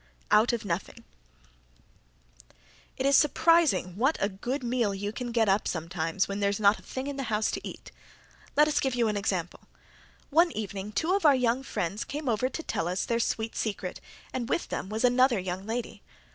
[0.31, 1.03] Out of Nothing
[2.97, 6.79] It is surprising what a good meal you can get up sometimes when "there's not
[6.79, 7.91] a thing in the house to eat."
[8.55, 9.59] Let us give you an example.
[10.31, 14.01] One evening two of our young friends came over to tell us their sweet secret,
[14.33, 16.01] and with them was another young lady.